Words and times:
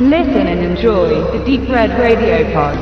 Listen 0.00 0.46
and 0.46 0.60
enjoy 0.60 1.08
the 1.32 1.44
Deep 1.44 1.68
Red 1.68 1.90
Radio 1.98 2.48
Pod. 2.52 2.78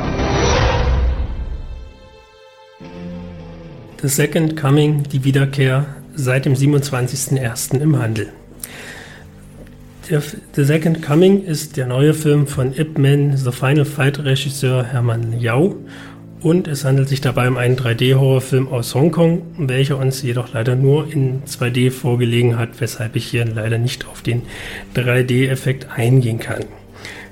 The 3.99 4.07
Second 4.07 4.55
Coming, 4.55 5.01
die 5.01 5.23
Wiederkehr, 5.23 5.87
seit 6.13 6.45
dem 6.45 6.53
27.01. 6.53 7.79
im 7.79 7.97
Handel. 7.97 8.31
The 10.03 10.63
Second 10.63 11.01
Coming 11.01 11.43
ist 11.43 11.75
der 11.75 11.87
neue 11.87 12.13
Film 12.13 12.45
von 12.45 12.71
Ip 12.75 12.99
Man, 12.99 13.35
The 13.35 13.51
Final 13.51 13.85
Fight 13.85 14.19
Regisseur 14.19 14.83
Hermann 14.83 15.39
Yao 15.39 15.75
und 16.41 16.67
es 16.67 16.85
handelt 16.85 17.09
sich 17.09 17.21
dabei 17.21 17.47
um 17.47 17.57
einen 17.57 17.77
3D-Horrorfilm 17.77 18.67
aus 18.67 18.93
Hongkong, 18.93 19.41
welcher 19.57 19.97
uns 19.97 20.21
jedoch 20.21 20.53
leider 20.53 20.75
nur 20.75 21.11
in 21.11 21.41
2D 21.45 21.89
vorgelegen 21.89 22.59
hat, 22.59 22.79
weshalb 22.79 23.15
ich 23.15 23.25
hier 23.25 23.43
leider 23.43 23.79
nicht 23.79 24.05
auf 24.07 24.21
den 24.21 24.43
3D-Effekt 24.95 25.87
eingehen 25.89 26.37
kann. 26.37 26.65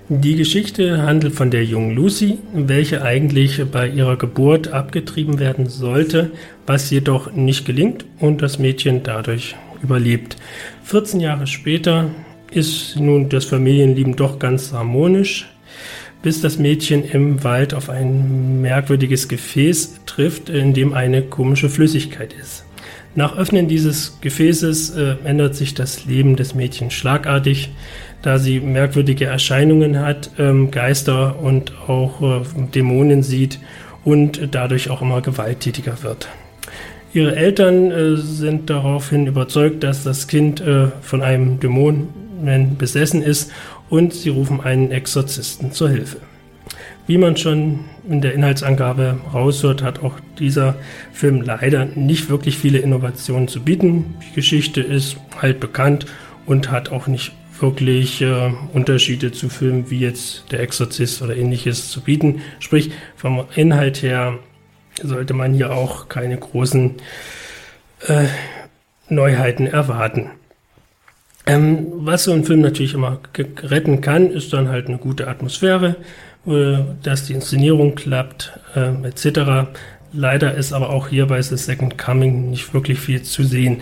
Die 0.07 0.35
Geschichte 0.35 1.01
handelt 1.01 1.33
von 1.33 1.49
der 1.49 1.65
jungen 1.65 1.95
Lucy, 1.95 2.37
welche 2.53 3.01
eigentlich 3.01 3.63
bei 3.71 3.87
ihrer 3.87 4.17
Geburt 4.17 4.67
abgetrieben 4.67 5.39
werden 5.39 5.67
sollte, 5.67 6.31
was 6.67 6.91
jedoch 6.91 7.31
nicht 7.33 7.65
gelingt 7.65 8.05
und 8.19 8.43
das 8.43 8.59
Mädchen 8.59 9.01
dadurch 9.01 9.55
überlebt. 9.81 10.37
14 10.83 11.19
Jahre 11.21 11.47
später 11.47 12.11
ist 12.51 12.99
nun 12.99 13.29
das 13.29 13.45
Familienleben 13.45 14.15
doch 14.15 14.37
ganz 14.37 14.71
harmonisch 14.73 15.47
bis 16.25 16.41
das 16.41 16.57
Mädchen 16.57 17.03
im 17.03 17.43
Wald 17.43 17.75
auf 17.75 17.87
ein 17.87 18.59
merkwürdiges 18.59 19.27
Gefäß 19.27 20.01
trifft, 20.07 20.49
in 20.49 20.73
dem 20.73 20.95
eine 20.95 21.21
komische 21.21 21.69
Flüssigkeit 21.69 22.33
ist. 22.33 22.65
Nach 23.13 23.37
Öffnen 23.37 23.67
dieses 23.67 24.17
Gefäßes 24.21 24.95
äh, 24.95 25.15
ändert 25.23 25.53
sich 25.53 25.75
das 25.75 26.05
Leben 26.05 26.35
des 26.35 26.55
Mädchens 26.55 26.95
schlagartig, 26.95 27.69
da 28.25 28.39
sie 28.39 28.59
merkwürdige 28.59 29.25
Erscheinungen 29.25 29.99
hat, 29.99 30.31
ähm, 30.39 30.71
Geister 30.71 31.39
und 31.39 31.73
auch 31.87 32.21
äh, 32.21 32.41
Dämonen 32.73 33.21
sieht 33.21 33.59
und 34.03 34.49
dadurch 34.51 34.89
auch 34.89 35.03
immer 35.03 35.21
gewalttätiger 35.21 36.01
wird. 36.01 36.27
Ihre 37.13 37.35
Eltern 37.35 37.91
äh, 37.91 38.17
sind 38.17 38.71
daraufhin 38.71 39.27
überzeugt, 39.27 39.83
dass 39.83 40.03
das 40.03 40.27
Kind 40.27 40.59
äh, 40.59 40.87
von 41.01 41.21
einem 41.21 41.59
Dämon 41.59 42.09
besessen 42.77 43.23
ist 43.23 43.51
und 43.89 44.13
sie 44.13 44.29
rufen 44.29 44.59
einen 44.61 44.91
Exorzisten 44.91 45.71
zur 45.71 45.89
Hilfe. 45.89 46.17
Wie 47.07 47.17
man 47.17 47.37
schon 47.37 47.85
in 48.09 48.21
der 48.21 48.33
Inhaltsangabe 48.33 49.17
raushört, 49.33 49.81
hat 49.81 50.03
auch 50.03 50.19
dieser 50.37 50.75
Film 51.13 51.41
leider 51.41 51.85
nicht 51.85 52.29
wirklich 52.29 52.57
viele 52.57 52.79
Innovationen 52.79 53.47
zu 53.47 53.61
bieten. 53.61 54.15
Die 54.29 54.35
Geschichte 54.35 54.81
ist 54.81 55.17
halt 55.41 55.59
bekannt 55.59 56.07
und 56.45 56.71
hat 56.71 56.91
auch 56.91 57.07
nicht 57.07 57.31
wirklich 57.59 58.21
äh, 58.21 58.51
Unterschiede 58.73 59.31
zu 59.31 59.49
Filmen 59.49 59.89
wie 59.89 59.99
jetzt 59.99 60.51
Der 60.51 60.59
Exorzist 60.59 61.21
oder 61.21 61.35
ähnliches 61.35 61.89
zu 61.89 62.01
bieten. 62.01 62.41
Sprich, 62.59 62.91
vom 63.15 63.45
Inhalt 63.55 64.01
her 64.01 64.39
sollte 65.01 65.33
man 65.33 65.53
hier 65.53 65.73
auch 65.73 66.07
keine 66.09 66.37
großen 66.37 66.95
äh, 68.07 68.25
Neuheiten 69.09 69.67
erwarten. 69.67 70.31
Ähm, 71.45 71.87
was 71.97 72.23
so 72.23 72.33
ein 72.33 72.43
Film 72.43 72.61
natürlich 72.61 72.93
immer 72.95 73.19
retten 73.61 74.01
kann, 74.01 74.31
ist 74.31 74.51
dann 74.51 74.69
halt 74.69 74.87
eine 74.87 74.97
gute 74.97 75.27
Atmosphäre, 75.27 75.97
äh, 76.47 76.77
dass 77.03 77.25
die 77.25 77.33
Inszenierung 77.33 77.95
klappt, 77.95 78.59
äh, 78.75 79.07
etc. 79.07 79.69
Leider 80.11 80.55
ist 80.55 80.73
aber 80.73 80.89
auch 80.89 81.09
hier 81.09 81.27
bei 81.27 81.41
The 81.41 81.57
Second 81.57 81.97
Coming 81.97 82.49
nicht 82.49 82.73
wirklich 82.73 82.99
viel 82.99 83.21
zu 83.21 83.43
sehen. 83.43 83.81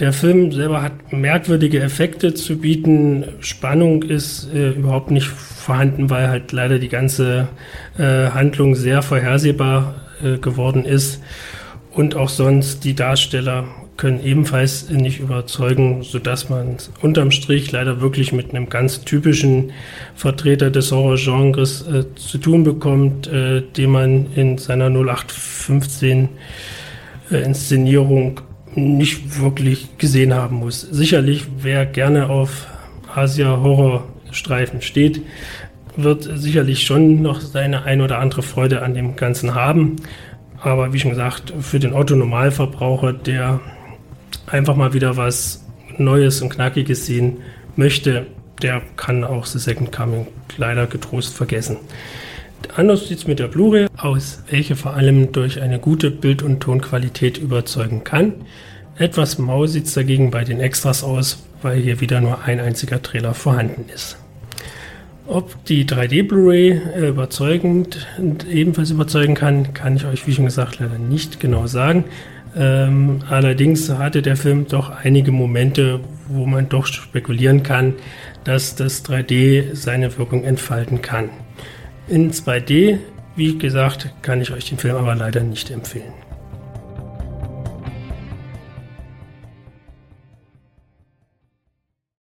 Der 0.00 0.14
Film 0.14 0.50
selber 0.50 0.80
hat 0.82 1.12
merkwürdige 1.12 1.80
Effekte 1.80 2.32
zu 2.32 2.58
bieten. 2.58 3.24
Spannung 3.40 4.02
ist 4.02 4.48
äh, 4.54 4.70
überhaupt 4.70 5.10
nicht 5.10 5.26
vorhanden, 5.26 6.08
weil 6.08 6.30
halt 6.30 6.52
leider 6.52 6.78
die 6.78 6.88
ganze 6.88 7.48
äh, 7.98 8.30
Handlung 8.30 8.74
sehr 8.74 9.02
vorhersehbar 9.02 9.96
äh, 10.24 10.38
geworden 10.38 10.86
ist. 10.86 11.20
Und 11.92 12.16
auch 12.16 12.30
sonst 12.30 12.84
die 12.84 12.94
Darsteller 12.94 13.64
können 13.98 14.24
ebenfalls 14.24 14.88
nicht 14.88 15.20
überzeugen, 15.20 16.02
sodass 16.02 16.48
man 16.48 16.78
unterm 17.02 17.30
Strich 17.30 17.70
leider 17.70 18.00
wirklich 18.00 18.32
mit 18.32 18.54
einem 18.54 18.70
ganz 18.70 19.02
typischen 19.02 19.72
Vertreter 20.14 20.70
des 20.70 20.92
Horrorgenres 20.92 21.86
äh, 21.86 22.04
zu 22.14 22.38
tun 22.38 22.64
bekommt, 22.64 23.26
äh, 23.26 23.60
den 23.60 23.90
man 23.90 24.32
in 24.34 24.56
seiner 24.56 24.88
0815 24.88 26.30
äh, 27.30 27.42
Inszenierung 27.42 28.40
nicht 28.74 29.40
wirklich 29.40 29.98
gesehen 29.98 30.34
haben 30.34 30.56
muss. 30.56 30.80
Sicherlich, 30.80 31.46
wer 31.58 31.86
gerne 31.86 32.28
auf 32.28 32.66
Asia-Horrorstreifen 33.14 34.82
steht, 34.82 35.22
wird 35.96 36.22
sicherlich 36.22 36.86
schon 36.86 37.22
noch 37.22 37.40
seine 37.40 37.84
ein 37.84 38.00
oder 38.00 38.18
andere 38.18 38.42
Freude 38.42 38.82
an 38.82 38.94
dem 38.94 39.16
Ganzen 39.16 39.54
haben. 39.54 39.96
Aber 40.60 40.92
wie 40.92 40.98
schon 40.98 41.10
gesagt, 41.10 41.52
für 41.60 41.78
den 41.78 41.94
Otto-Normalverbraucher, 41.94 43.12
der 43.12 43.60
einfach 44.46 44.76
mal 44.76 44.92
wieder 44.92 45.16
was 45.16 45.64
Neues 45.96 46.42
und 46.42 46.50
Knackiges 46.50 47.06
sehen 47.06 47.38
möchte, 47.76 48.26
der 48.62 48.82
kann 48.96 49.24
auch 49.24 49.46
The 49.46 49.58
Second 49.58 49.90
Coming 49.90 50.26
leider 50.56 50.86
getrost 50.86 51.34
vergessen. 51.34 51.78
Anders 52.76 53.08
sieht 53.08 53.18
es 53.18 53.26
mit 53.26 53.38
der 53.38 53.48
Blu-ray 53.48 53.86
aus, 53.96 54.42
welche 54.48 54.76
vor 54.76 54.94
allem 54.94 55.32
durch 55.32 55.60
eine 55.60 55.78
gute 55.78 56.10
Bild- 56.10 56.42
und 56.42 56.60
Tonqualität 56.60 57.38
überzeugen 57.38 58.04
kann. 58.04 58.34
Etwas 58.96 59.38
mau 59.38 59.66
sieht 59.66 59.86
es 59.86 59.94
dagegen 59.94 60.30
bei 60.30 60.44
den 60.44 60.60
Extras 60.60 61.02
aus, 61.02 61.42
weil 61.62 61.80
hier 61.80 62.00
wieder 62.00 62.20
nur 62.20 62.42
ein 62.44 62.60
einziger 62.60 63.02
Trailer 63.02 63.34
vorhanden 63.34 63.86
ist. 63.94 64.18
Ob 65.26 65.64
die 65.66 65.84
3D 65.84 66.26
Blu-ray 66.26 66.70
äh, 66.70 67.08
überzeugend 67.08 68.06
ebenfalls 68.50 68.90
überzeugen 68.90 69.34
kann, 69.34 69.74
kann 69.74 69.96
ich 69.96 70.04
euch 70.04 70.26
wie 70.26 70.32
schon 70.32 70.44
gesagt 70.44 70.80
leider 70.80 70.98
nicht 70.98 71.38
genau 71.38 71.66
sagen. 71.66 72.04
Ähm, 72.56 73.20
allerdings 73.28 73.88
hatte 73.90 74.22
der 74.22 74.36
Film 74.36 74.66
doch 74.66 74.90
einige 74.90 75.30
Momente, 75.30 76.00
wo 76.28 76.46
man 76.46 76.68
doch 76.68 76.86
spekulieren 76.86 77.62
kann, 77.62 77.94
dass 78.44 78.74
das 78.74 79.04
3D 79.04 79.74
seine 79.74 80.18
Wirkung 80.18 80.42
entfalten 80.42 81.00
kann. 81.00 81.30
In 82.10 82.32
2D, 82.32 82.98
wie 83.36 83.56
gesagt, 83.56 84.10
kann 84.20 84.40
ich 84.40 84.50
euch 84.50 84.68
den 84.68 84.78
Film 84.78 84.96
aber 84.96 85.14
leider 85.14 85.42
nicht 85.42 85.70
empfehlen. 85.70 86.12